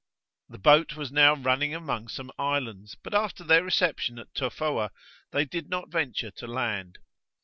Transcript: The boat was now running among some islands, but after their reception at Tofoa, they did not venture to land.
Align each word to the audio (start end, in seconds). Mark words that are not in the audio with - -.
The 0.49 0.57
boat 0.57 0.95
was 0.95 1.11
now 1.11 1.35
running 1.35 1.75
among 1.75 2.07
some 2.07 2.31
islands, 2.39 2.97
but 3.03 3.13
after 3.13 3.43
their 3.43 3.63
reception 3.63 4.17
at 4.17 4.33
Tofoa, 4.33 4.89
they 5.31 5.45
did 5.45 5.69
not 5.69 5.91
venture 5.91 6.31
to 6.31 6.47
land. 6.47 6.97